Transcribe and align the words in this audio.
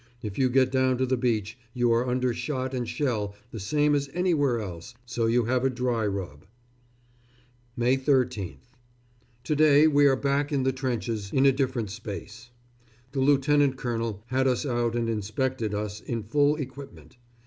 If 0.23 0.39
you 0.39 0.49
get 0.49 0.71
down 0.71 0.97
to 0.97 1.05
the 1.05 1.15
beach 1.15 1.59
you 1.75 1.91
are 1.91 2.07
under 2.07 2.33
shot 2.33 2.73
and 2.73 2.89
shell 2.89 3.35
the 3.51 3.59
same 3.59 3.93
as 3.93 4.09
anywhere 4.15 4.59
else, 4.59 4.95
so 5.05 5.27
you 5.27 5.45
have 5.45 5.63
a 5.63 5.69
dry 5.69 6.07
rub. 6.07 6.47
May 7.77 7.97
13th. 7.97 8.73
To 9.43 9.55
day 9.55 9.85
we 9.87 10.07
are 10.07 10.15
back 10.15 10.51
in 10.51 10.63
the 10.63 10.73
trenches 10.73 11.31
in 11.31 11.45
a 11.45 11.51
different 11.51 11.91
space. 11.91 12.49
The 13.11 13.19
Lieutenant 13.21 13.77
Colonel 13.77 14.23
had 14.25 14.47
us 14.47 14.65
out 14.65 14.95
and 14.95 15.07
inspected 15.07 15.71
us 15.75 16.01
in 16.01 16.23
full 16.23 16.55
equipment. 16.55 17.17